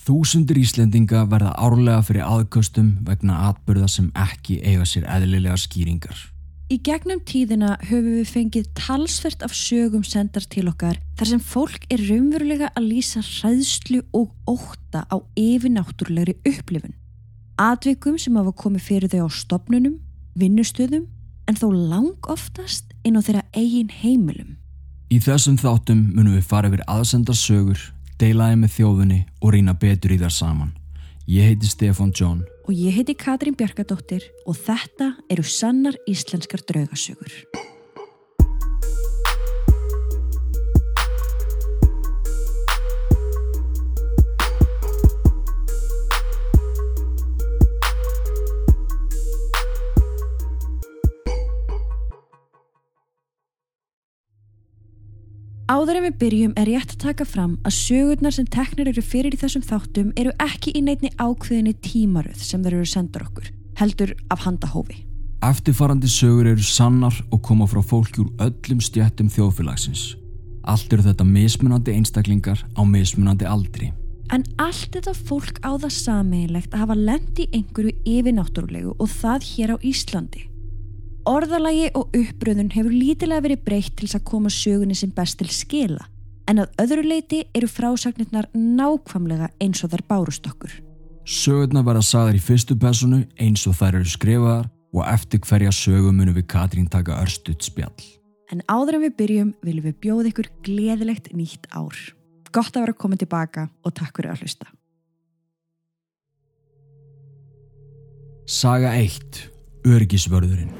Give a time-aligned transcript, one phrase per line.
[0.00, 6.16] Þúsundur Íslendinga verða árlega fyrir aðköstum vegna atbyrða sem ekki eiga sér eðlilega skýringar.
[6.70, 11.84] Í gegnum tíðina höfum við fengið talsvert af sögum sendar til okkar þar sem fólk
[11.90, 16.94] er raunverulega að lýsa hræðslu og óta á yfirnáttúrulegri upplifun.
[17.60, 19.98] Atvikum sem hafa komið fyrir þau á stopnunum,
[20.38, 21.08] vinnustöðum
[21.50, 24.54] en þó lang oftast inn á þeirra eigin heimilum.
[25.10, 27.82] Í þessum þáttum munum við fara yfir aðsendar sögur,
[28.20, 30.72] deilaði með þjóðunni og rýna betur í þar saman.
[31.30, 37.32] Ég heiti Stefan John Og ég heiti Katrín Bjarkadóttir og þetta eru sannar íslenskar draugasögur.
[55.70, 59.36] Áður en við byrjum er rétt að taka fram að sögurnar sem teknir eru fyrir
[59.36, 64.16] í þessum þáttum eru ekki í neitni ákveðinni tímaröð sem þeir eru sendar okkur, heldur
[64.34, 65.04] af handahófi.
[65.46, 70.16] Eftirfarandi sögur eru sannar og koma frá fólki úr öllum stjættum þjóðfélagsins.
[70.66, 73.92] Allt eru þetta mismunandi einstaklingar á mismunandi aldri.
[74.34, 79.74] En allt þetta fólk á það sameigilegt að hafa lendi einhverju yfirnáttúrulegu og það hér
[79.74, 80.49] á Íslandi.
[81.30, 85.46] Orðalagi og uppröðun hefur lítilega verið breytt til þess að koma sögunni sem best til
[85.54, 86.08] skila
[86.50, 90.72] en að öðru leiti eru frásagnirnar nákvamlega eins og þær bárust okkur.
[91.22, 96.10] Sögurnar verða sagðar í fyrstu personu eins og þær eru skrifaðar og eftir hverja sögu
[96.10, 98.08] munum við Katrín taka örstuðt spjall.
[98.50, 101.94] En áður en við byrjum viljum við bjóða ykkur gleðilegt nýtt ár.
[102.50, 104.66] Gott að vera að koma tilbaka og takk fyrir að hlusta.
[108.50, 109.44] Saga 1.
[109.86, 110.74] Örgisvörðurinn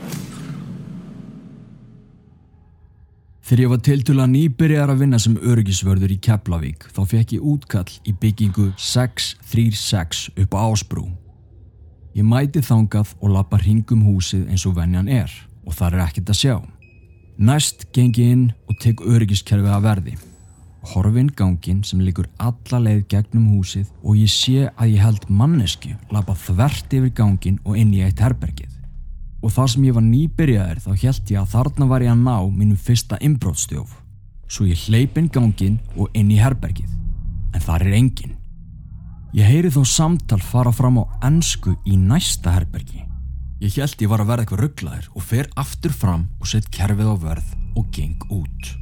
[3.50, 7.96] Þegar ég var tiltula nýbyrjar að vinna sem örgisvörður í Keflavík þá fekk ég útkall
[8.06, 11.08] í byggingu 636 upp á Ásbrú.
[12.14, 15.34] Ég mæti þangað og lappa hringum húsið eins og venjan er
[15.66, 16.54] og það er ekkert að sjá.
[17.42, 20.18] Næst gengi inn og tek örgiskerfið að verði.
[20.94, 25.96] Horfinn gangin sem liggur alla leið gegnum húsið og ég sé að ég held mannesku
[26.14, 28.78] lappa þvert yfir gangin og inn í eitt herbergið
[29.40, 32.36] og þar sem ég var nýbyrjaður þá held ég að þarna var ég að ná
[32.52, 33.94] mínum fyrsta inbrótstjóf.
[34.50, 36.90] Svo ég hleypin gangin og inn í herbergið.
[37.54, 38.36] En þar er engin.
[39.34, 43.04] Ég heyri þó samtal fara fram á ennsku í næsta herbergi.
[43.60, 47.12] Ég held ég var að verða eitthvað rugglaður og fer aftur fram og sett kerfið
[47.12, 48.72] á verð og geng út.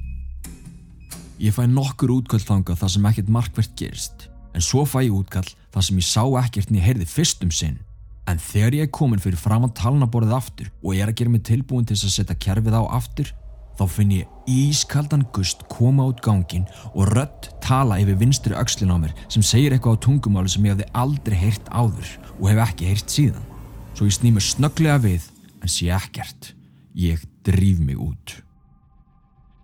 [1.39, 4.29] Ég fæ nokkur útkall þangað þar sem ekkert markvert gerist.
[4.57, 7.53] En svo fæ ég útkall þar sem ég sá ekkert en ég heyrði fyrst um
[7.55, 7.79] sinn
[8.29, 11.33] En þegar ég er komin fyrir fram á talnaborðið aftur og ég er að gera
[11.33, 13.31] mig tilbúin til þess að setja kerfið á aftur,
[13.79, 19.01] þá finn ég ískaldan gust koma út gangin og rött tala yfir vinstri aukslin á
[19.01, 22.91] mér sem segir eitthvað á tungumáli sem ég hafði aldrei heyrt áður og hef ekki
[22.91, 23.49] heyrt síðan.
[23.97, 25.31] Svo ég snýmur snögglega við
[25.63, 26.53] en sé ekkert.
[26.99, 28.43] Ég drýf mig út.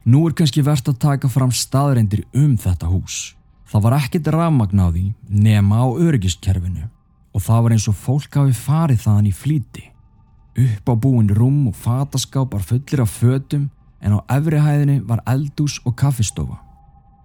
[0.08, 3.34] Nú er kannski verðt að taka fram staðreindir um þetta hús.
[3.68, 6.88] Það var ekkert því nema á öryggiskerfinu
[7.34, 9.84] og það var eins og fólk hafi farið þaðan í flíti.
[10.54, 15.96] Upp á búin rúm og fataskápar fullir af fötum en á efrihæðinni var eldús og
[15.98, 16.60] kaffistofa.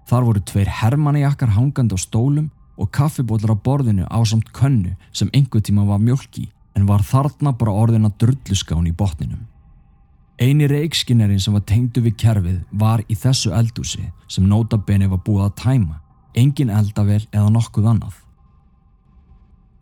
[0.10, 2.50] Þar voru tveir hermannijakkar hangandi á stólum
[2.80, 7.54] og kaffibólar á borðinu á samt könnu sem einhver tíma var mjölki en var þarna
[7.54, 9.46] bara orðina drulluskán í botninum.
[10.40, 15.50] Eini reikskinnerinn sem var tengdu við kerfið var í þessu eldúsi sem nótabeni var búið
[15.50, 16.00] að tæma,
[16.34, 18.16] engin eldavel eða nokkuð annað.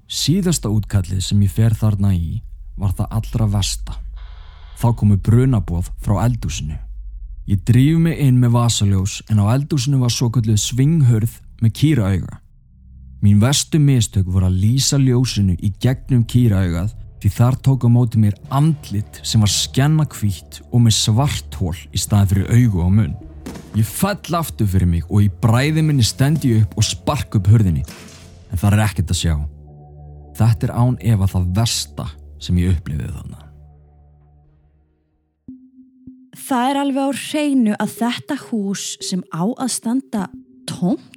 [0.07, 2.38] Síðasta útkallið sem ég fer þarna í
[2.79, 3.97] var það allra versta.
[4.79, 6.78] Þá komu brunabóð frá eldúsinu.
[7.47, 12.40] Ég drýf mig inn með vasaljós en á eldúsinu var svo kallið svinghörð með kýraauga.
[13.23, 18.22] Mín verstu mistök voru að lýsa ljósinu í gegnum kýraugað því þar tók á móti
[18.22, 23.17] mér andlit sem var skennakvítt og með svarthól í staði fyrir augu á munn.
[23.75, 27.84] Ég fell aftur fyrir mig og í bræði minni stendi upp og spark upp hörðinni
[27.84, 29.35] en það er ekkert að sjá.
[30.37, 32.07] Þetta er án ef að það versta
[32.43, 33.43] sem ég upplifið þannig.
[36.47, 40.28] Það er alveg á hreinu að þetta hús sem á að standa
[40.69, 41.16] tómt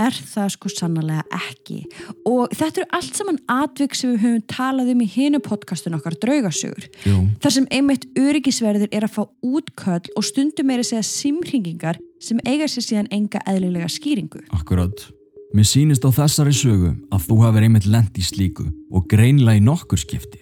[0.00, 1.82] er það sko sannlega ekki
[2.28, 6.16] og þetta eru allt saman atvik sem við höfum talað um í hinu podcastun okkar
[6.22, 7.18] draugasögur Jú.
[7.42, 12.68] þar sem einmitt öryggisverðir er að fá útköll og stundum að segja simringingar sem eiga
[12.70, 15.08] sér síðan enga eðlilega skýringu Akkurát.
[15.50, 19.64] Mér sýnist á þessari sögu að þú hafið einmitt lent í slíku og greinlega í
[19.66, 20.38] nokkur skipti.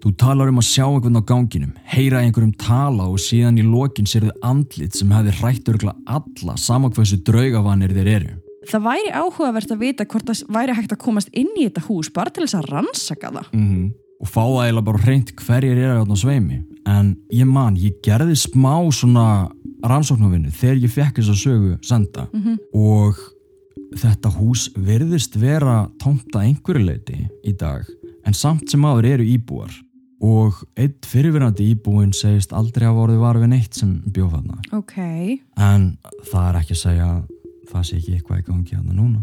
[0.00, 4.08] Þú talar um að sjá einhvern á ganginum, heyra einhverjum tala og síðan í lokin
[4.08, 8.34] sérðu andlit sem hefði hrætt örgla alla saman hversu draugavanir þeir eru.
[8.72, 12.12] Það væri áhugavert að vita hvort það væri hægt að komast inn í þetta hús
[12.14, 13.50] bara til þess að rannsaka það.
[13.52, 16.56] mm og fá það eiginlega bara hreint hverjir er á sveimi
[16.90, 19.26] en ég man, ég gerði smá svona
[19.86, 23.20] rannsóknarvinnu þegar ég fekk þess að sögu senda Mm og
[23.98, 27.86] þetta hús virðist vera tómta einhverju leiti í dag
[28.26, 29.72] en samt sem áður eru íbúar.
[30.18, 34.56] Og eitt fyrirverandi íbúin segist aldrei að voruð var við neitt sem bjóð þarna.
[34.74, 34.96] Ok,
[35.54, 35.92] en
[36.26, 37.20] það er ekki að segja að
[37.68, 39.22] það sé ekki eitthvað í gangi þarna núna.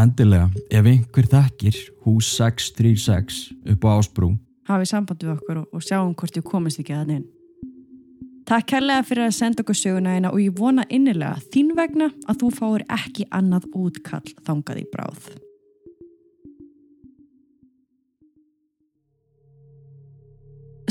[0.00, 3.42] Endilega, ef einhver þekkir hús 636
[3.74, 4.32] upp á Ásbrú.
[4.70, 7.26] Hafið samband við okkur og, sjáum hvort við komist ekki að inn.
[8.52, 12.42] Takk kærlega fyrir að senda okkur söguna hérna og ég vona innilega þín vegna að
[12.42, 15.30] þú fáir ekki annað útkall þangað í bráð.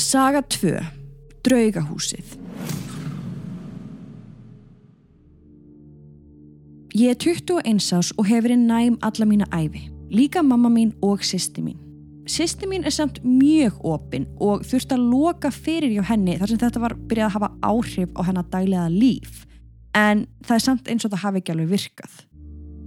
[0.01, 0.73] Saga 2.
[1.45, 2.33] Draugahúsið.
[6.97, 9.85] Ég er 21 ás og hefur verið næm alla mína æfi.
[10.09, 11.90] Líka mamma mín og sýsti mín.
[12.31, 16.59] Sýsti mín er samt mjög opinn og þurfti að loka fyrir hjá henni þar sem
[16.61, 19.41] þetta var byrjað að hafa áhrif á hennar daglega líf.
[19.97, 22.13] En það er samt eins og það hafi ekki alveg virkað.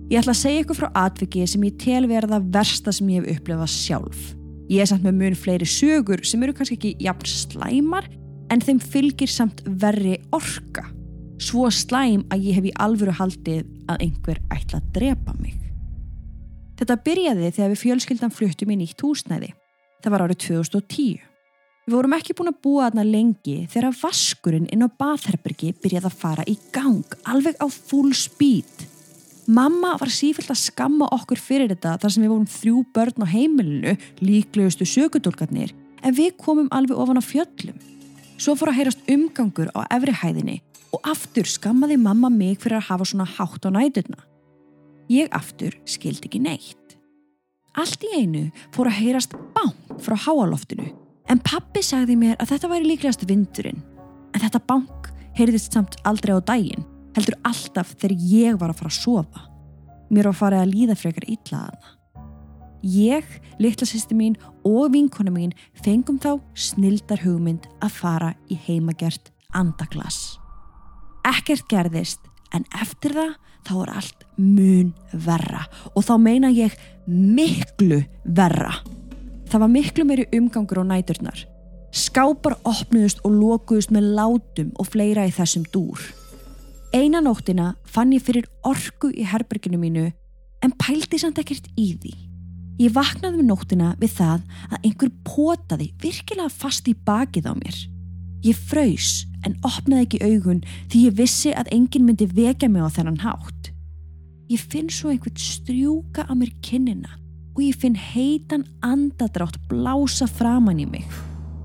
[0.08, 3.37] Ég ætla að segja ykkur frá atviki sem ég tel verða versta sem ég hef
[3.43, 4.23] upplefað sjálf.
[4.73, 8.08] Ég er samt með mun fleiri sögur sem eru kannski ekki jafn slæmar
[8.52, 10.87] en þeim fylgir samt verri orka.
[11.37, 15.64] Svo slæm að ég hef í alvöru haldið að einhver ætla að drepa mig.
[16.75, 19.53] Þetta byrjaði þegar við fjölskyldan fluttum í nýtt húsnæði.
[20.03, 21.23] Það var árið 2010.
[21.85, 26.19] Við vorum ekki búin að búa þarna lengi þegar vaskurinn inn á bathherbergi byrjaði að
[26.23, 28.87] fara í gang, alveg á full speed.
[29.44, 33.27] Mamma var sífilt að skamma okkur fyrir þetta þar sem við vorum þrjú börn á
[33.29, 37.77] heimilinu, líklegustu sökudólkarnir, en við komum alveg ofan á fjöllum.
[38.41, 40.62] Svo fór að heyrast umgangur á efri hæðinni
[40.97, 44.25] og aftur skammaði mamma mig fyrir að hafa svona hátt á næturna.
[45.12, 46.97] Ég aftur skildi ekki neitt.
[47.75, 50.87] Allt í einu fór að heyrast bank frá háaloftinu
[51.31, 53.83] en pappi sagði mér að þetta væri líklegast vindurinn.
[54.35, 56.87] En þetta bank heyrðist samt aldrei á daginn,
[57.17, 59.45] heldur alltaf þegar ég var að fara að sofa.
[60.11, 61.93] Mér var farið að líða frekar illa að hana.
[62.85, 63.25] Ég,
[63.59, 64.35] litla sýsti mín
[64.69, 70.37] og vinkona mín fengum þá snildar hugmynd að fara í heimagert andaglas.
[71.25, 73.33] Ekkert gerðist en eftir það
[73.65, 75.65] þá er allt mun verra
[75.95, 76.75] og þá meina ég
[77.07, 78.75] miklu verra.
[79.51, 81.45] Það var miklu meiri umgangur á næturnar.
[81.95, 86.01] Skápar opnuðust og lokuðust með látum og fleira í þessum dúr.
[86.95, 90.09] Eina nóttina fann ég fyrir orku í herberginu mínu
[90.65, 92.15] en pældi samt ekkert í því.
[92.83, 97.77] Ég vaknaði um nóttina við það að einhver potaði virkilega fast í bakið á mér.
[98.45, 102.91] Ég fraus en opnaði ekki augun því ég vissi að enginn myndi vekja mig á
[102.91, 103.54] þennan hátt.
[104.52, 107.14] Ég finn svo einhvern strjúka á mér kinnina
[107.55, 111.06] og ég finn heitan andadrátt blása framann í mig.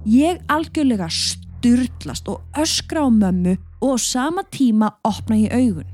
[0.07, 5.89] Ég algjörlega styrlast og öskra á mömmu og á sama tíma opna ég augun.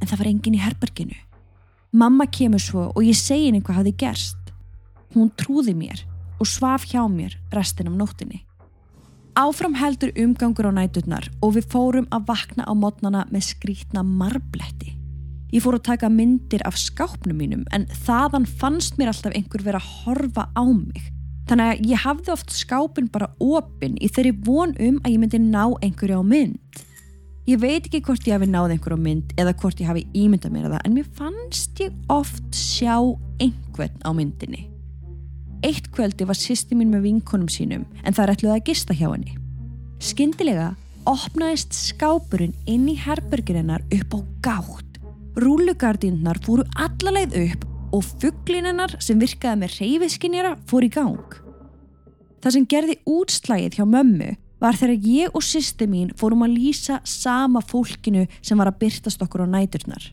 [0.00, 1.18] En það var enginn í herberginu.
[1.92, 4.54] Mamma kemur svo og ég segi henni hvað hafi gerst.
[5.16, 6.04] Hún trúði mér
[6.38, 8.44] og svaf hjá mér restin af nóttinni.
[9.34, 14.99] Áfram heldur umgangur á næturnar og við fórum að vakna á mótnana með skrítna marbletti.
[15.50, 19.80] Ég fór að taka myndir af skápnum mínum en þaðan fannst mér alltaf einhver vera
[19.80, 21.08] að horfa á mig.
[21.50, 25.40] Þannig að ég hafði oft skápin bara opinn í þeirri von um að ég myndi
[25.42, 26.82] ná einhverju á mynd.
[27.50, 30.54] Ég veit ekki hvort ég hafi náð einhverju á mynd eða hvort ég hafi ímyndað
[30.54, 32.94] mér að það en mér fannst ég oft sjá
[33.42, 34.68] einhvern á myndinni.
[35.66, 39.08] Eitt kvöldi var sýsti mín með vinkonum sínum en það er ætluð að gista hjá
[39.08, 39.34] henni.
[40.00, 40.68] Skyndilega
[41.10, 44.89] opnaðist skápurinn inn í herbergirinnar upp á gátt.
[45.38, 51.36] Rúlugardinnar fóru allaleið upp og fugglinennar sem virkaði með reyfiskinjara fór í gang.
[52.40, 56.98] Það sem gerði útslægið hjá mömmu var þegar ég og sýsti mín fórum að lýsa
[57.06, 60.10] sama fólkinu sem var að byrtast okkur á næturnar.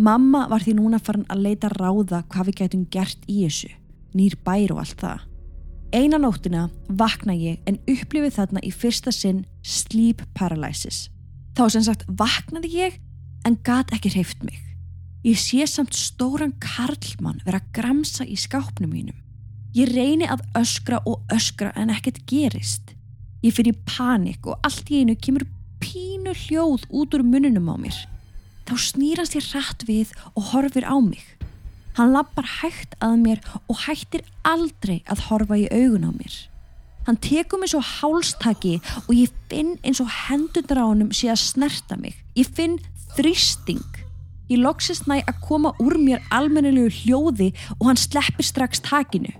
[0.00, 3.68] Mamma var því núna farin að leita ráða hvað við gætum gert í þessu,
[4.16, 5.26] nýr bær og allt það.
[5.92, 11.08] Einan nóttina vakna ég en upplifið þarna í fyrsta sinn sleep paralysis.
[11.58, 13.00] Þá sem sagt vaknaði ég
[13.44, 14.58] en gat ekki hreift mig.
[15.24, 19.16] Ég sé samt stóran karlmann vera að gramsa í skápnum mínum.
[19.76, 22.94] Ég reyni að öskra og öskra en ekkert gerist.
[23.44, 25.44] Ég fyrir panik og allt í einu kemur
[25.80, 27.96] pínu hljóð út úr mununum á mér.
[28.68, 31.22] Þá snýrast ég rætt við og horfir á mig.
[31.98, 36.34] Hann lappar hægt að mér og hættir aldrei að horfa í augun á mér.
[37.06, 41.42] Hann tekur mig svo hálstaki og ég finn eins og hendundar á honum sé að
[41.42, 42.14] snerta mig.
[42.36, 42.78] Ég finn
[43.16, 43.84] þrýsting.
[44.50, 49.30] Ég loksist næ að koma úr mér almennilegu hljóði og hann sleppir strax takinu.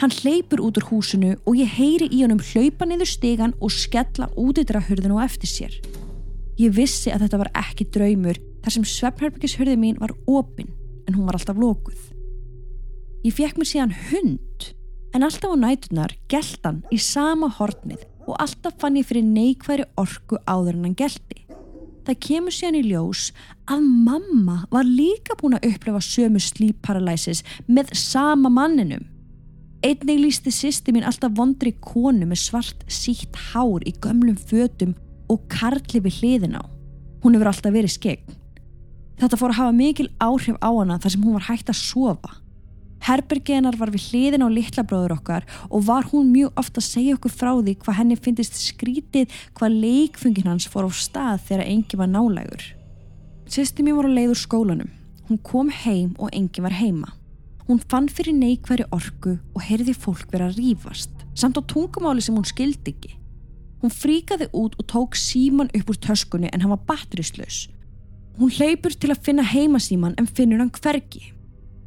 [0.00, 4.28] Hann hleypur út úr húsinu og ég heyri í honum hlaupa niður stegan og skella
[4.36, 5.76] útidra hurðinu á eftir sér.
[6.60, 10.72] Ég vissi að þetta var ekki draumur þar sem svefnherbyggishurði mín var opinn
[11.06, 12.00] en hún var alltaf lókuð.
[13.24, 14.70] Ég fekk mér síðan hund
[15.16, 20.40] en alltaf á nætunar geltan í sama hornið og alltaf fann ég fyrir neikværi orku
[20.44, 21.44] áður en hann gelti
[22.06, 23.26] það kemur síðan í ljós
[23.70, 29.04] að mamma var líka búin að upplefa sömu slípparalysis með sama manninum.
[29.84, 34.96] Einnig lísti sýsti mín alltaf vondri konu með svart sítt hár í gömlum fötum
[35.30, 36.64] og karli við hliðin á.
[37.22, 38.38] Hún hefur alltaf verið skegn.
[39.20, 42.32] Þetta fór að hafa mikil áhrif á hana þar sem hún var hægt að sofa.
[43.06, 47.34] Herbergenar var við hliðin á litlabróður okkar og var hún mjög ofta að segja okkur
[47.34, 52.10] frá því hvað henni finnist skrítið hvað leikfungin hans fór á stað þegar engi var
[52.10, 52.64] nálægur.
[53.46, 54.90] Sýsti mér voru leið úr skólanum.
[55.28, 57.12] Hún kom heim og engi var heima.
[57.66, 62.34] Hún fann fyrir neikværi orgu og heyrði fólk vera að rýfast, samt á tungumáli sem
[62.34, 63.14] hún skildi ekki.
[63.82, 67.68] Hún fríkaði út og tók síman upp úr töskunni en hann var batterislaus.
[68.38, 71.35] Hún hleypur til að finna heimasíman en finnur hann hvergi.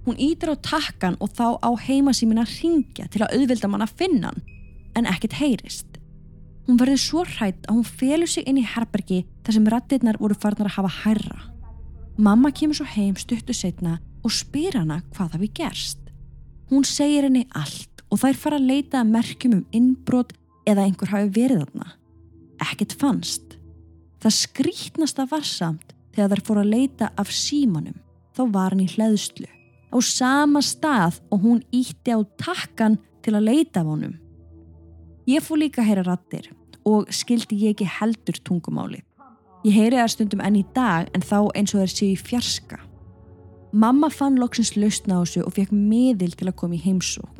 [0.09, 3.91] Hún ítir á takkan og þá á heimasímin að ringja til að auðvilda mann að
[3.93, 4.39] finna hann,
[4.97, 5.99] en ekkert heyrist.
[6.65, 10.33] Hún verður svo hrætt að hún felur sig inn í herbergi þar sem rattirnar voru
[10.33, 11.37] farnar að hafa hærra.
[12.17, 16.01] Mamma kemur svo heim stuttu setna og spyr hana hvað það við gerst.
[16.73, 20.33] Hún segir henni allt og þær fara að leita að merkjum um innbrot
[20.65, 21.91] eða einhver hafi verið þarna.
[22.65, 23.59] Ekkert fannst.
[24.25, 28.01] Það skrítnasta var samt þegar þær fóru að leita af símanum,
[28.33, 29.53] þá var hann í hlæðslu
[29.89, 34.15] á sama stað og hún ítti á takkan til að leita af honum.
[35.29, 36.51] Ég fór líka að heyra rattir
[36.87, 39.03] og skildi ég ekki heldur tungumáli.
[39.67, 42.79] Ég heyri það stundum enn í dag en þá eins og það séu í fjarska.
[43.71, 47.35] Mamma fann loksins lausna á þessu og fekk miðil til að koma í heimsók.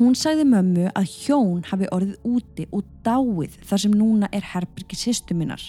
[0.00, 4.96] Hún sagði mömmu að hjón hafi orðið úti og dáið þar sem núna er herbyrgi
[4.98, 5.62] sýstu minnar.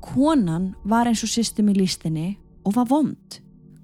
[0.00, 3.38] Konan var eins og sýstu minn lístinni og var vond.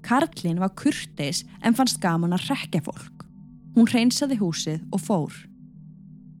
[0.07, 3.25] Karlin var kurteis en fannst gaman að rekja fólk.
[3.75, 5.33] Hún reynsaði húsið og fór.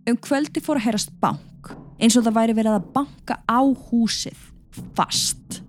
[0.07, 3.59] Um kvöldi fór að heyrast bank, eins og það væri verið að banka á
[3.89, 4.37] húsið,
[4.95, 5.59] fast.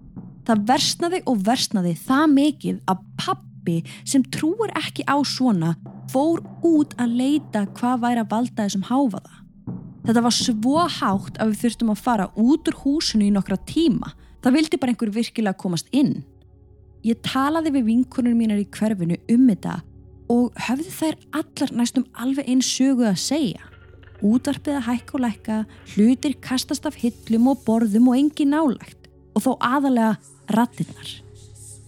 [0.47, 3.76] Það versnaði og versnaði það mikið að pappi
[4.09, 5.75] sem trúur ekki á svona
[6.09, 9.35] fór út að leita hvað væri að valda þessum háfaða.
[10.09, 14.14] Þetta var svo hátt að við þurftum að fara út úr húsinu í nokkra tíma.
[14.40, 16.23] Það vildi bara einhver virkilega komast inn.
[17.07, 19.78] Ég talaði við vinkunum mínar í hverfinu um þetta
[20.33, 23.62] og höfðu þær allar næstum alveg einn sögu að segja.
[24.19, 25.59] Útvarpið að hækka og lækka,
[25.95, 29.07] hlutir kastast af hillum og borðum og engi nálægt
[29.38, 30.17] og þó aðalega
[30.57, 31.14] rattinnar.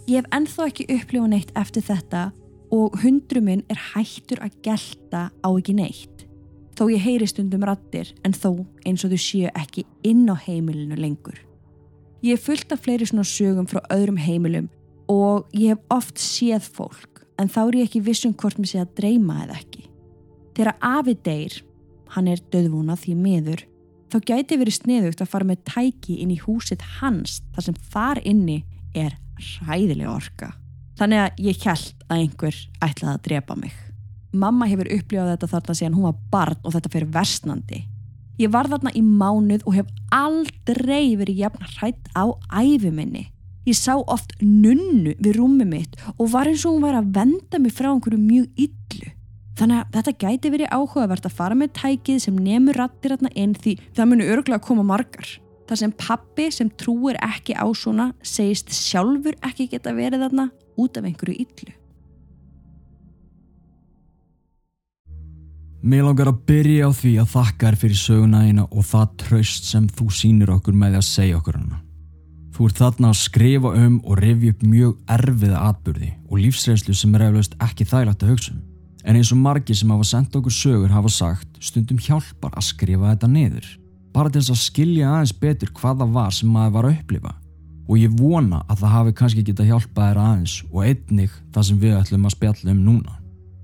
[0.06, 2.30] Ég hef enþá ekki upplifað neitt eftir þetta
[2.70, 6.26] og hundruminn er hættur að gelta á ekki neitt.
[6.78, 10.96] Þó ég heyri stundum rattir en þó eins og þau séu ekki inn á heimilinu
[10.96, 11.36] lengur.
[12.22, 14.70] Ég hef fullt af fleiri svona sögum frá öðrum heimilum
[15.10, 18.82] og ég hef oft séð fólk en þá er ég ekki vissum hvort mér sé
[18.82, 19.86] að dreyma eða ekki.
[20.56, 21.56] Þegar Afi deyr,
[22.14, 23.64] hann er döðvuna því miður,
[24.12, 28.20] þá gæti verið sniðugt að fara með tæki inn í húsit hans þar sem þar
[28.28, 28.58] inni
[28.98, 29.16] er
[29.66, 30.50] ræðilega orka.
[31.00, 33.76] Þannig að ég held að einhver ætlaði að drepa mig.
[34.36, 37.80] Mamma hefur upplifað þetta þarna síðan hún var barn og þetta fyrir versnandi.
[38.40, 43.30] Ég var þarna í mánuð og hef aldrei verið jafn hrætt á æfiminni.
[43.68, 47.60] Ég sá oft nunnu við rúmi mitt og var eins og hún var að venda
[47.60, 49.10] mig frá einhverju mjög yllu.
[49.60, 53.52] Þannig að þetta gæti verið áhugavert að fara með tækið sem nefnur rattir hérna inn
[53.52, 55.34] því það munu örgulega að koma margar.
[55.68, 60.48] Það sem pappi sem trúir ekki á svona segist sjálfur ekki geta verið þarna
[60.80, 61.76] út af einhverju yllu.
[65.80, 69.68] Mér langar að byrja á því að þakka þér fyrir söguna eina og það tröst
[69.68, 71.84] sem þú sínir okkur með að segja okkur hana.
[72.60, 77.14] Þú ert þarna að skrifa um og revja upp mjög erfiða atbyrði og lífsreynslu sem
[77.16, 78.58] er eflaust ekki þægilegt að hugsa um.
[79.00, 83.14] En eins og margi sem hafa sendt okkur sögur hafa sagt stundum hjálpar að skrifa
[83.14, 83.70] þetta niður.
[84.12, 87.32] Bara til þess að skilja aðeins betur hvað það var sem maður var að upplifa.
[87.88, 91.78] Og ég vona að það hafi kannski geta hjálpað þér aðeins og einnig það sem
[91.80, 93.18] við ætlum að spjalla um núna.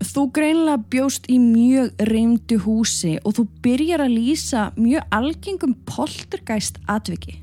[0.07, 6.81] Þú greinlega bjóst í mjög reymdu húsi og þú byrjar að lýsa mjög algengum poltergeist
[6.89, 7.43] atviki.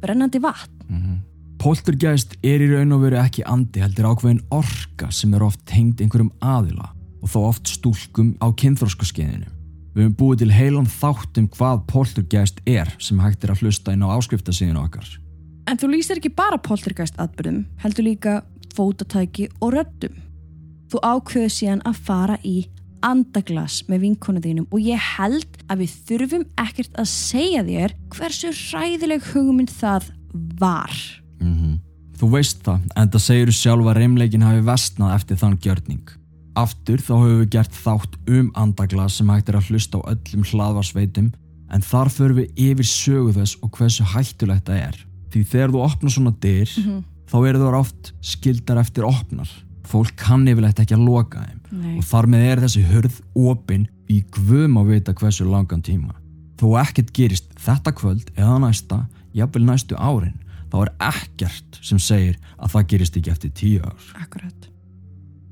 [0.00, 0.73] Brennandi vatn.
[0.88, 1.18] Mm -hmm.
[1.58, 6.00] Poltergeist er í raun og veru ekki andi heldur ákveðin orka sem er oft hengt
[6.00, 6.90] einhverjum aðila
[7.22, 9.48] og þó oft stúlkum á kynþróskaskeiðinu.
[9.94, 14.02] Við höfum búið til heilan þáttum hvað poltergeist er sem hægt er að hlusta inn
[14.02, 15.06] á áskriftasíðinu okkar.
[15.70, 18.42] En þú lýsir ekki bara poltergeist atbyrðum, heldur líka
[18.74, 20.18] fótatæki og röddum.
[20.90, 22.66] Þú ákveður síðan að fara í
[23.04, 28.52] andaglas með vinkonu þínum og ég held að við þurfum ekkert að segja þér hversu
[28.72, 30.10] ræðileg hugmynd það
[30.60, 30.92] var.
[31.40, 31.80] Mm
[32.14, 36.12] Þú veist það, en það segir sjálf að reymleikin hafi vestnað eftir þann gjörning.
[36.54, 40.44] Aftur þá höfum við gert þátt um andaglas sem hægt er að hlusta á öllum
[40.46, 41.32] hlaðvarsveitum
[41.74, 45.00] en þar förum við yfir sögu þess og hversu hættulegt það er.
[45.34, 47.02] Því þegar þú opnar svona dyr mm -hmm.
[47.30, 49.50] þá eru það oft skildar eftir opnar.
[49.84, 51.98] Fólk kann yfirlegt ekki að loka þeim Nei.
[51.98, 56.14] og þar með er þessi hörð opin í gvum að vita hversu langan tíma.
[56.56, 60.38] Þó ekkert gerist þetta kvöld eða næsta, jafnvel næstu árin
[60.74, 64.08] þá er ekkert sem segir að það gerist ekki eftir tíu ár.
[64.18, 64.70] Akkurat.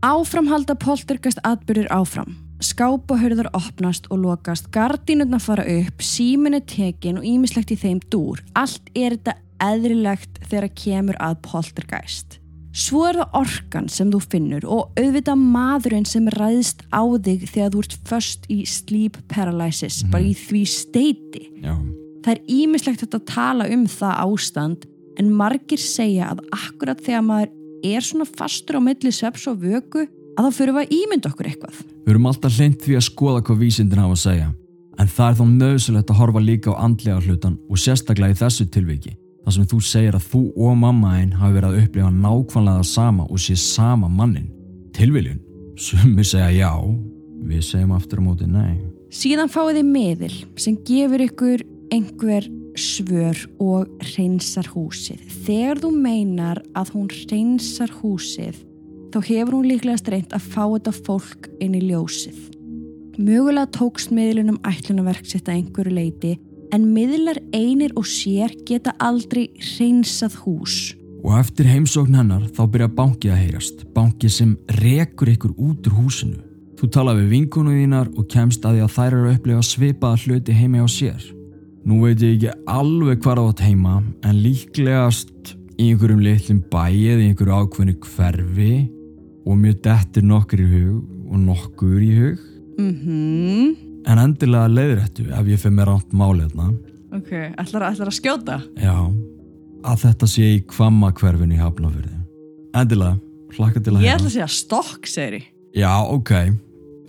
[0.03, 2.35] Áframhalda poltergast atbyrðir áfram.
[2.63, 8.43] Skápahörður opnast og lokast, gardínurna fara upp, síminni tekin og ímislegt í þeim dúr.
[8.59, 12.39] Allt er þetta eðrilegt þegar kemur að poltergæst.
[12.73, 17.75] Svo er það orkan sem þú finnur og auðvitað maðurinn sem ræðist á þig þegar
[17.75, 20.13] þú ert först í sleep paralysis, mm -hmm.
[20.13, 21.45] bara í því steiti.
[21.63, 22.02] Já.
[22.23, 24.89] Það er ímislegt að tala um það ástand
[25.21, 27.53] en margir segja að akkurat þegar maður
[27.83, 30.07] er svona fastur á milli sveps og vöku
[30.39, 31.81] að þá fyrir við að ímynda okkur eitthvað.
[32.07, 34.53] Við erum alltaf hlind því að skoða hvað vísindin hafa að segja
[35.01, 38.67] en það er þá nöðsulegt að horfa líka á andlega hlutan og sérstaklega í þessu
[38.71, 42.85] tilviki þar sem þú segir að þú og mamma einn hafi verið að upplifa nákvæmlega
[42.87, 44.51] sama og sé sama mannin.
[44.95, 45.41] Tilviljun?
[45.81, 46.73] Sumir segja já,
[47.49, 48.79] við segjum aftur á móti nei.
[49.13, 55.21] Síðan fáið þið miðil sem gefur ykkur einhver svör og reynsar húsið.
[55.45, 58.63] Þegar þú meinar að hún reynsar húsið
[59.13, 62.39] þá hefur hún líklega streynt að fá þetta fólk inn í ljósið.
[63.21, 66.33] Mögulega tókst miðlunum ætlunarverk sitt að einhverju leiti
[66.73, 70.79] en miðlar einir og sér geta aldrei reynsað hús.
[71.23, 76.01] Og eftir heimsókn hennar þá byrja bankið að heyrast, bankið sem rekur ykkur út úr
[76.01, 76.41] húsinu.
[76.81, 80.23] Þú tala við vinkunu þínar og kemst að því að þær eru að upplifa svipaða
[80.25, 81.29] hluti heimi á sér.
[81.83, 87.29] Nú veit ég ekki alveg það átt heima en líklegast í einhverjum litlum bæið í
[87.31, 88.75] einhverju ákveðinu hverfi
[89.43, 92.49] og mjög dettir nokkur í hug og nokkur í hug.
[92.79, 93.77] Mm -hmm.
[94.07, 96.55] en endilega leiður þetta ef ég fyrir mér átt málið
[97.13, 98.63] Ok, ætlar, ætlar að skjóta?
[98.81, 98.97] Já,
[99.85, 102.15] að þetta sé í kvamma hverfinu í Hafnafjörði
[102.73, 103.19] Endilega,
[103.53, 105.43] hlakka til að Ég ætla að segja stokk, segri
[105.77, 106.31] Já, ok,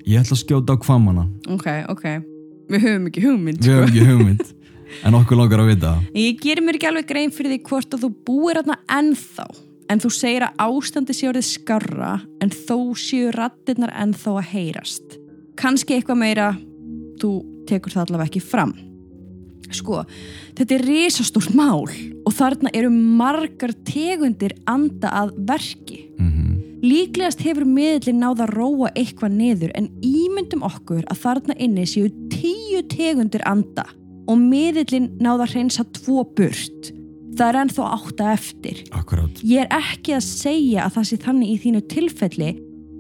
[0.04, 2.04] ég ætla að skjóta á kvammana Ok, ok,
[2.68, 3.96] við höfum ekki hugmynd Við höfum sko.
[3.96, 4.44] ekki hugmynd
[5.06, 5.94] en okkur langar að vita.
[6.14, 9.48] Ég gerir mér ekki alveg grein fyrir því hvort að þú búir hérna ennþá.
[9.92, 15.20] En þú segir að ástandi sé orðið skarra en þó séu rattirnar ennþá að heyrast.
[15.60, 16.48] Kannski eitthvað meira
[17.22, 17.34] þú
[17.70, 18.74] tekur það allavega ekki fram.
[19.74, 20.04] Sko,
[20.58, 26.10] þetta er risastórt mál og þarna eru margar tegundir anda að verki.
[26.20, 26.52] Mm -hmm.
[26.84, 32.10] líklegast hefur miðlinn náða að róa eitthvað niður en ímyndum okkur að þarna inni séu
[32.30, 33.86] tíu tegundir anda
[34.28, 36.92] og miðillin náða að hreinsa tvo burt.
[37.34, 38.84] Það er ennþá átta eftir.
[38.94, 39.42] Akkurát.
[39.42, 42.52] Ég er ekki að segja að það sé þannig í þínu tilfelli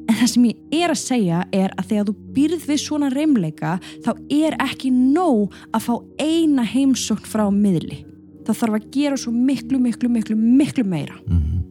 [0.03, 3.75] en það sem ég er að segja er að þegar þú býrð við svona reymleika
[4.03, 8.01] þá er ekki nóg að fá eina heimsókn frá miðli.
[8.43, 11.15] Það þarf að gera svo miklu, miklu, miklu, miklu meira.
[11.27, 11.61] Mm -hmm.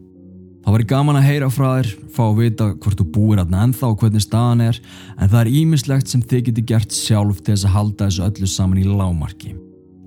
[0.63, 3.89] Það var gaman að heyra frá þér, fá að vita hvort þú búir aðna ennþá
[3.89, 4.79] og hvernig staðan er,
[5.17, 8.47] en það er ímislegt sem þið geti gert sjálf til þess að halda þessu öllu
[8.47, 9.51] saman í lámarki.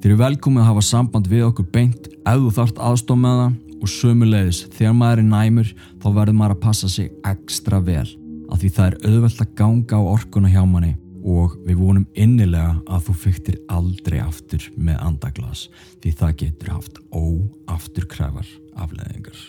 [0.01, 3.57] Þið eru velkomið að hafa samband við okkur beint ef þú þart aðstof með það
[3.77, 8.07] og sömulegis þegar maður er næmur þá verður maður að passa sig ekstra vel
[8.47, 10.95] af því það er auðvelt að ganga á orkuna hjá manni
[11.27, 15.67] og við vonum innilega að þú fyktir aldrei aftur með andaglas
[16.01, 19.41] því það getur haft óafturkræfar afleðingar.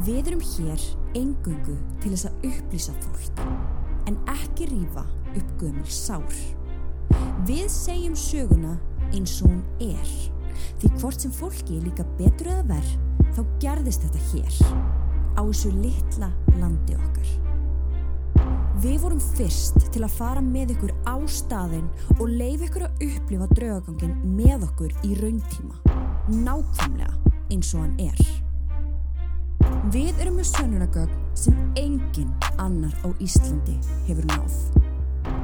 [0.00, 0.82] Við erum hér
[1.18, 3.42] engungu til þess að upplýsa fólk,
[4.08, 5.02] en ekki rýfa
[5.36, 6.38] upp gömul sár.
[7.44, 8.78] Við segjum söguna
[9.10, 10.14] eins og hún er,
[10.80, 12.96] því hvort sem fólki er líka betur eða verð,
[13.36, 14.58] þá gerðist þetta hér,
[15.36, 17.36] á þessu litla landi okkar.
[18.80, 23.52] Við vorum fyrst til að fara með ykkur á staðin og leif ykkur að upplifa
[23.52, 25.98] draugagangin með okkur í rauntíma,
[26.40, 28.48] nákvæmlega eins og hann er.
[29.90, 32.30] Við erum með sönunagögg sem engin
[32.60, 33.76] annar á Íslandi
[34.08, 34.58] hefur náð.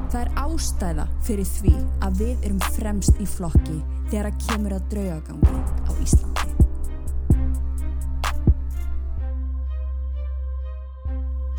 [0.07, 1.73] Það er ástæða fyrir því
[2.05, 3.79] að við erum fremst í flokki
[4.11, 6.47] þegar að kemur að draugagangi á Íslandi.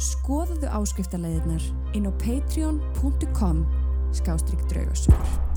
[0.08, 3.66] Skoðuðu áskriftarleiðirnar inn á patreon.com
[4.16, 5.47] skástrygg draugasögur.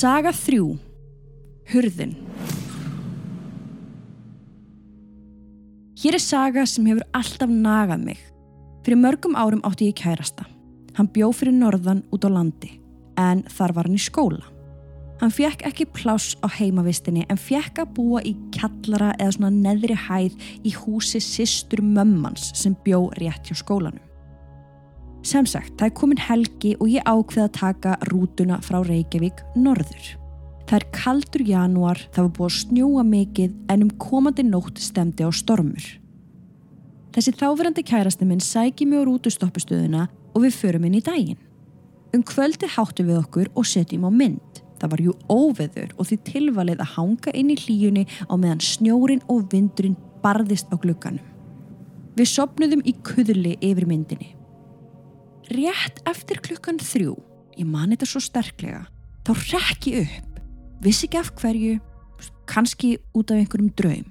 [0.00, 0.78] Saga 3.
[1.68, 2.14] Hurðin.
[6.00, 8.22] Hér er saga sem hefur alltaf nagað mig.
[8.86, 10.46] Fyrir mörgum árum átti ég kærasta.
[10.96, 12.72] Hann bjó fyrir norðan út á landi,
[13.20, 14.46] en þar var hann í skóla.
[15.20, 19.98] Hann fekk ekki pláss á heimavistinni en fekk að búa í kallara eða svona neðri
[20.06, 24.09] hæð í húsi sýstur mömmans sem bjó rétt hjá skólanum.
[25.20, 30.14] Sem sagt, það er komin helgi og ég ákveða að taka rútuna frá Reykjavík norður.
[30.64, 35.26] Það er kaldur janúar, það var búið að snjúa mikið en um komandi nótt stemdi
[35.26, 35.88] á stormur.
[37.10, 41.40] Þessi þáverandi kærasti minn sæki á rútustoppustöðuna og við förum inn í daginn.
[42.14, 44.62] Um kvöldi háttu við okkur og setjum á mynd.
[44.80, 49.24] Það var jú óveður og því tilvalið að hanga inn í hlíjunni á meðan snjórin
[49.28, 51.26] og vindurinn barðist á glugganum.
[52.16, 54.36] Við sopnuðum í kuðli yfir myndinni.
[55.50, 57.16] Rétt eftir klukkan þrjú,
[57.58, 58.84] ég mani þetta svo sterklega,
[59.26, 60.36] þá rekki upp,
[60.84, 61.78] vissi ekki af hverju,
[62.46, 64.04] kannski út af einhverjum draum.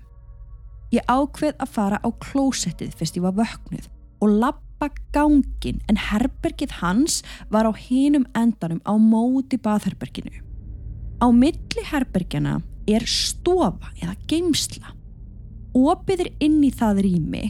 [0.92, 3.88] Ég ákveð að fara á klósettið fyrst ég var vöknuð
[4.20, 7.22] og lappa gangin en herbergið hans
[7.54, 10.42] var á hinum endanum á móti baðherberginu.
[11.24, 12.58] Á milli herbergjana
[12.90, 14.92] er stofa eða geimsla.
[15.78, 17.46] Opið er inn í það rými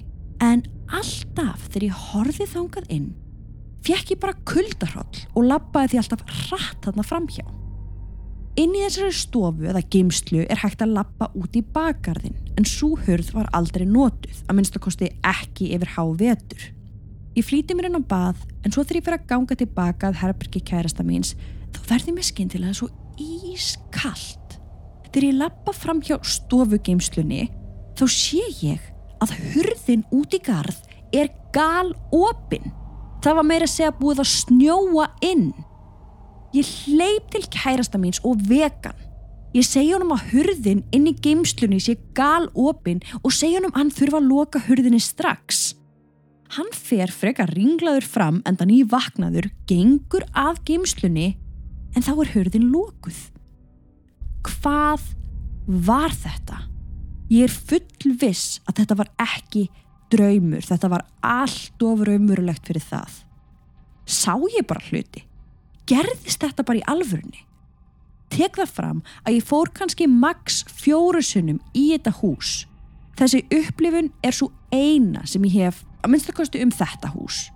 [0.46, 3.10] en alltaf þegar ég horfið þangað inn
[3.86, 7.46] fekk ég bara kuldarhóll og lappaði því alltaf hratt þarna framhjá.
[8.60, 12.98] Inn í þessari stofu eða geimslu er hægt að lappa út í bakgarðin en svo
[13.06, 16.66] hörð var aldrei notuð, að minnst að kosti ekki yfir há vetur.
[17.38, 20.20] Ég flíti mér inn á bað en svo þegar ég fyrir að ganga tilbaka að
[20.24, 21.36] herbergi kærasta míns
[21.72, 22.90] þá verði mér skindilega svo
[23.22, 24.58] ískallt.
[25.08, 27.46] Þegar ég lappa fram hjá stofugeimslunni
[27.96, 28.92] þá sé ég
[29.24, 30.84] að hurðin út í garð
[31.16, 32.74] er gal opinn.
[33.20, 35.50] Það var meira að segja búið að snjóa inn.
[36.56, 38.96] Ég hleyp til kærasta míns og vegan.
[39.54, 43.82] Ég segja honum að hurðin inn í geimslunni sé gal opinn og segja honum að
[43.82, 45.74] hann þurfa að loka hurðinni strax.
[46.56, 51.34] Hann fer frekar ringlaður fram en þannig vaknaður gengur að geimslunni
[51.98, 53.20] en þá er hurðin lokuð.
[54.48, 55.12] Hvað
[55.90, 56.64] var þetta?
[57.30, 59.68] Ég er full viss að þetta var ekki
[60.14, 63.20] draumur, þetta var allt ofur umurulegt fyrir það.
[64.10, 65.26] Sá ég bara hluti?
[65.90, 67.46] Gerðist þetta bara í alvörunni?
[68.30, 72.64] Tek það fram að ég fór kannski maks fjóru sunnum í þetta hús.
[73.18, 77.48] Þessi upplifun er svo eina sem ég hef að minnstakosti um þetta hús.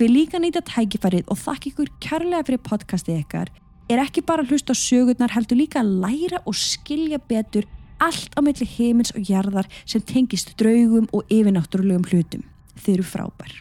[0.00, 3.52] Við líka nýta tækifærið og þakk ykkur kærlega fyrir podcastið ykkar
[3.92, 7.68] er ekki bara hlust á sögurnar heldur líka að læra og skilja betur
[8.02, 12.42] allt á milli heimins og jarðar sem tengist draugum og yfirnáttúrulegum hlutum.
[12.82, 13.60] Þeir eru frábær.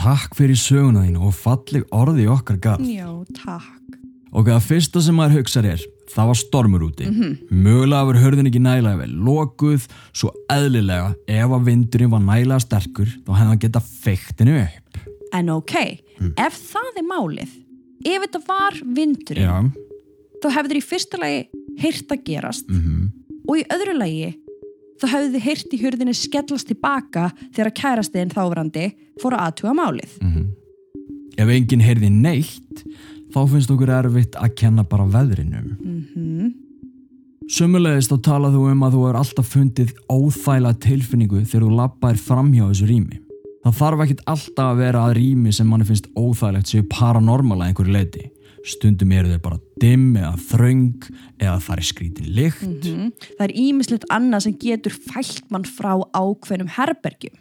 [0.00, 2.88] Takk fyrir söguna þín og falleg orði okkar garð.
[2.88, 3.98] Já, takk.
[4.30, 7.06] Og það fyrsta sem maður hugsaður er, það var stormur úti.
[7.08, 7.32] Mm -hmm.
[7.50, 13.10] Mögulega var hörðin ekki nægilega vel lokuð, svo eðlilega ef að vindurinn var nægilega sterkur,
[13.26, 14.98] þá hefði hann geta feiktinu upp.
[15.32, 15.74] En ok,
[16.20, 16.32] mm.
[16.36, 17.50] ef það er málið,
[18.04, 19.89] ef þetta var vindurinn, Já.
[20.42, 21.40] Þá hefur þið í fyrsta lagi
[21.80, 23.10] heyrt að gerast Mm -hmm.
[23.48, 24.30] og í öðru lagi
[25.00, 30.12] þá hefðu þið heyrt í hurðinni skellast tilbaka þegar kærastinn þáverandi fór að aðtuga málið.
[31.40, 32.84] Ef enginn heyrði neitt,
[33.32, 35.76] þá finnst okkur erfitt að kenna bara veðrinum.
[35.80, 36.52] Mm
[37.50, 42.20] Sumulegist þá talað þú um að þú er alltaf fundið óþæla tilfinningu þegar þú labbaðir
[42.22, 43.16] framhjá þessu rými.
[43.64, 47.96] Það þarf ekkit alltaf að vera að rými sem manni finnst óþælegt séu paranormala einhverju
[47.96, 48.28] leiti.
[48.66, 51.08] Stundum eru þau bara dimm eða þröng
[51.40, 52.88] eða það er skrítin lykt.
[53.38, 57.40] Það er ímislegt annað sem getur fælt mann frá ákveðnum herbergjum.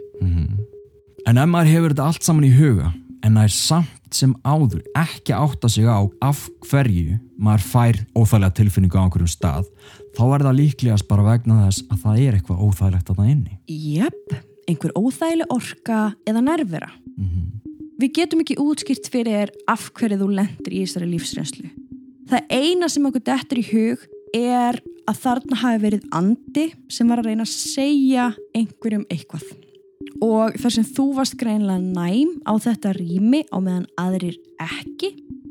[1.27, 2.93] En ef maður hefur þetta allt saman í huga
[3.25, 8.55] en það er samt sem áður ekki átta sig á af hverju maður fær óþægilega
[8.57, 9.67] tilfinningu á einhverjum stað
[10.17, 13.59] þá er það líklegast bara vegna þess að það er eitthvað óþægilegt að það inni.
[13.67, 14.37] Jöp,
[14.71, 16.89] einhver óþægileg orka eða nervera.
[17.99, 21.69] Við getum ekki útskýrt fyrir þér af hverju þú lendir í þessari lífsreynslu.
[22.31, 24.03] Það eina sem okkur dettur í hug
[24.37, 24.77] er
[25.09, 29.43] að þarna hafi verið andi sem var að reyna að segja einhverjum eitthvað.
[30.23, 35.09] Og þar sem þú varst greinlega næm á þetta rými á meðan aðrir ekki,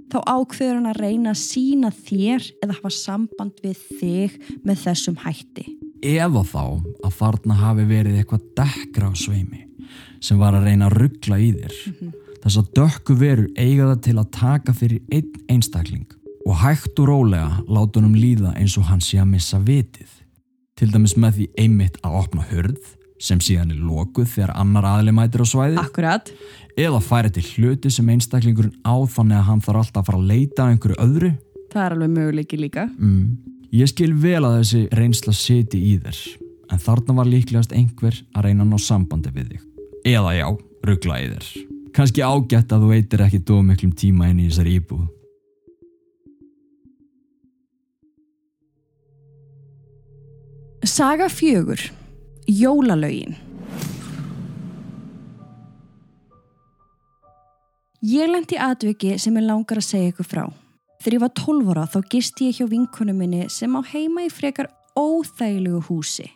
[0.08, 5.18] þá ákveður hann að reyna að sína þér eða hafa samband við þig með þessum
[5.20, 5.66] hætti.
[6.00, 6.64] Eða þá
[7.04, 9.66] að þarna hafi verið eitthvað dekkra á sveimi
[10.24, 11.76] sem var að reyna að ruggla í þér.
[12.44, 16.06] Þess að dökku verur eiga það til að taka fyrir einn einstakling
[16.48, 20.08] og hægt og rólega láta honum líða eins og hann sé að missa vitið.
[20.78, 25.10] Til dæmis með því einmitt að opna hörð sem síðan er lokuð þegar annar aðli
[25.16, 26.30] mætir á svæði Akkurat.
[26.78, 30.28] eða færi til hluti sem einstaklingurinn á þannig að hann þarf alltaf að fara að
[30.30, 31.30] leita einhverju öðru
[31.72, 32.84] Það er alveg möguleiki líka.
[32.96, 33.24] mm.
[33.74, 36.20] Ég skil vel að þessi reynsla siti í þér
[36.72, 40.46] en þarna var líklegast einhver að reyna að ná sambandi við þig eða já,
[40.86, 41.50] ruggla í þér
[41.98, 45.06] kannski ágætt að þú eitir ekki dóð miklum tíma inn í þessari íbúð
[50.88, 51.80] Saga fjögur.
[52.46, 53.36] Jólalögin.
[58.00, 60.44] Ég lendi atviki sem ég langar að segja ykkur frá.
[61.02, 64.30] Þegar ég var 12 ára þá gist ég hjá vinkonu minni sem á heima í
[64.32, 66.26] frekar óþægilegu húsi.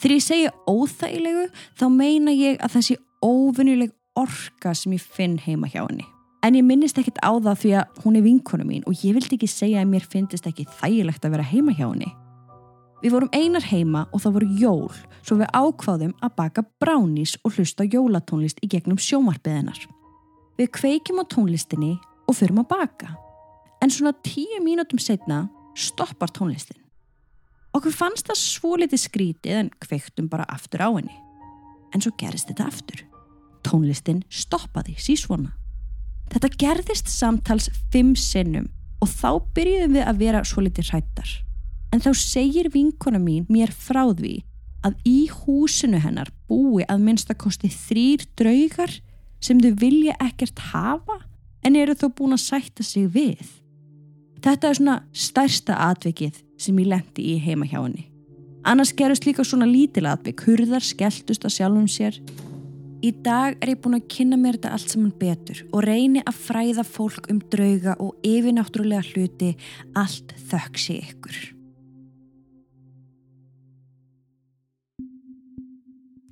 [0.00, 1.46] Þegar ég segja óþægilegu
[1.78, 6.06] þá meina ég að þessi óvinnuleg orka sem ég finn heima hjá henni.
[6.42, 9.36] En ég minnist ekkert á það því að hún er vinkonu mín og ég vildi
[9.36, 12.08] ekki segja að mér finnist ekki þægilegt að vera heima hjá henni.
[13.00, 17.56] Við vorum einar heima og það voru jól svo við ákváðum að baka bránís og
[17.56, 19.80] hlusta jólatónlist í gegnum sjómarbiðinar.
[20.60, 21.94] Við kveikjum á tónlistinni
[22.28, 23.14] og förum að baka.
[23.80, 25.46] En svona tíu mínútum setna
[25.76, 26.80] stoppar tónlistin.
[27.76, 31.16] Okkur fannst það svo litið skrítið en kveiktum bara aftur á henni.
[31.94, 33.09] En svo gerist þetta aftur.
[33.70, 35.54] Tónlistin stoppaði sísvona.
[36.30, 38.68] Þetta gerðist samtals fimm sinnum
[39.00, 41.30] og þá byrjuðum við að vera svo litið hrættar.
[41.90, 44.40] En þá segir vinkona mín mér frá því
[44.86, 48.94] að í húsinu hennar búi að minnstakosti þrýr draugar
[49.42, 51.20] sem þau vilja ekkert hafa
[51.66, 53.42] en eru þó búin að sætta sig við.
[54.40, 58.06] Þetta er svona stærsta atvikið sem ég lendi í heima hjá henni.
[58.64, 62.16] Annars gerust líka svona lítil atvik, hurðar skelltust að sjálfum sér.
[63.00, 66.40] Í dag er ég búin að kynna mér þetta allt saman betur og reyni að
[66.44, 69.54] fræða fólk um drauga og yfirnáttúrulega hluti
[69.96, 71.38] allt þöksi ykkur.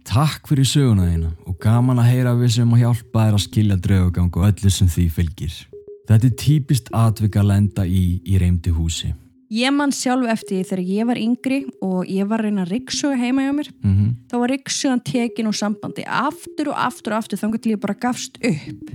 [0.08, 3.78] Takk fyrir söguna þína og gaman að heyra við sem að hjálpa þér að skilja
[3.88, 5.56] draugagang og öllu sem því fylgir.
[6.08, 9.14] Þetta er típist atvik að lenda í í reymdi húsi.
[9.48, 13.52] Ég man sjálf eftir þegar ég var yngri og ég var reyna riksuga heima hjá
[13.56, 13.70] mér.
[13.80, 14.10] Mm -hmm.
[14.28, 17.94] Þá var riksugan tekin úr sambandi aftur og aftur og aftur þannig að ég bara
[17.94, 18.90] gafst upp.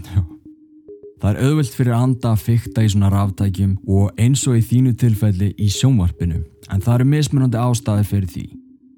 [1.22, 4.94] Það er auðvelt fyrir anda að fykta í svona ráftækjum og eins og í þínu
[4.96, 8.46] tilfelli í sjónvarpinu en það eru mismunandi ástæði fyrir því.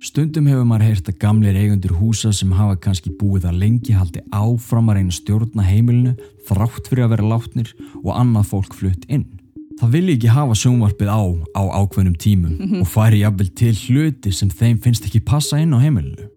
[0.02, 4.22] Stundum hefur maður heyrt að gamlir eigundur húsa sem hafa kannski búið að lengi haldi
[4.32, 6.15] áfram að reyna stjórna heimilinu
[6.50, 9.44] þrátt fyrir að vera látnir og annað fólk flutt inn.
[9.80, 14.50] Það vilji ekki hafa sjónvarpið á á ákveðnum tímum og færi jafnvel til hluti sem
[14.50, 16.30] þeim finnst ekki passa inn á heimilinu.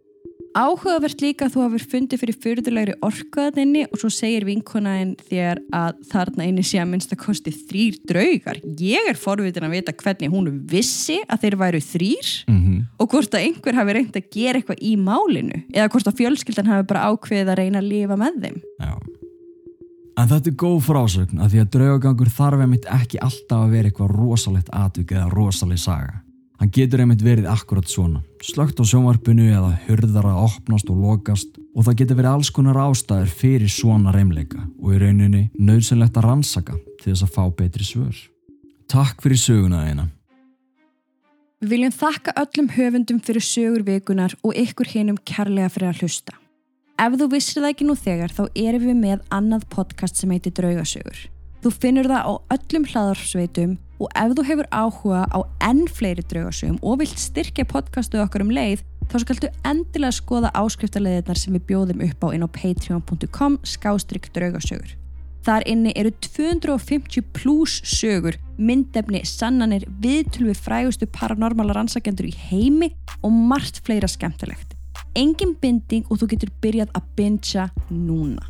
[0.59, 6.01] Áhugavert líka að þú hafur fundið fyrir fyrðulegri orkuðaðinni og svo segir vinkonaðinn þér að
[6.11, 8.59] þarna inni sé að minnst að kosti þrýr draugar.
[8.81, 12.81] Ég er forvitin að vita hvernig hún vissi að þeir væru þrýr Mm -hmm.
[12.98, 16.66] og hvort að einhver hafi reynd að gera eitthvað í málinu eða hvort að fjölskyldan
[16.66, 18.59] hafi bara ákveðið að reyna að lifa með þeim.
[18.81, 19.17] Já.
[20.18, 23.90] En þetta er góð frásögn að því að draugagangur þarf einmitt ekki alltaf að vera
[23.90, 26.16] eitthvað rosalegt atvik eða rosaleg saga.
[26.59, 28.24] Hann getur einmitt verið akkurat svona.
[28.42, 32.81] Slögt á sjónvarpinu eða hurðar að opnast og lokast og það getur verið alls konar
[32.83, 37.87] ástæður fyrir svona reymleika og í rauninni nöðsynlegt að rannsaka til þess að fá betri
[37.87, 38.18] svör.
[38.90, 40.09] Takk fyrir söguna þeina.
[41.62, 46.35] Við viljum þakka öllum höfundum fyrir sögur vikunar og ykkur hinum kærlega fyrir að hlusta.
[46.98, 50.54] Ef þú vissir það ekki nú þegar þá erum við með annað podcast sem heitir
[50.56, 51.18] Draugasögur.
[51.62, 56.78] Þú finnur það á öllum hlaðarsveitum og ef þú hefur áhuga á enn fleiri draugasögum
[56.87, 62.04] og vilt styrkja podcastu okkar um leið þá skaldu endilega skoða áskriftarleðirnar sem við bjóðum
[62.06, 64.94] upp á inn á patreon.com skástrygg draugasögur.
[65.46, 72.92] Þar inni eru 250 pluss sögur, myndefni, sannanir, viðtölu við frægustu paranormala rannsakendur í heimi
[73.22, 74.77] og margt fleira skemmtilegt.
[75.18, 78.44] Engin binding og þú getur byrjað að bingja núna.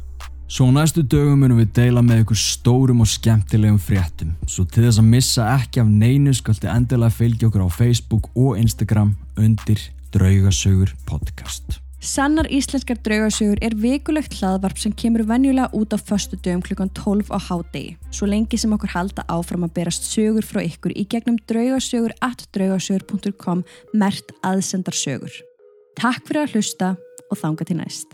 [0.48, 4.34] Svo næstu dögum munum við deila með ykkur stórum og skemmtilegum fréttum.
[4.48, 8.60] Svo til þess að missa ekki af neinu skalti endilega fylgja okkur á Facebook og
[8.60, 9.80] Instagram undir
[10.12, 11.80] Draugasögur podcast.
[12.04, 17.32] Sannar íslenskar draugasögur er vikulegt hlaðvarp sem kemur venjulega út á föstu dögum klukkan 12
[17.32, 21.40] á hádegi, svo lengi sem okkur halda áfram að berast sögur frá ykkur í gegnum
[21.50, 25.47] draugasögur at draugasögur.com mert aðsendar sögur.
[25.98, 26.88] Takk fyrir að hlusta
[27.26, 28.12] og þanga til næst.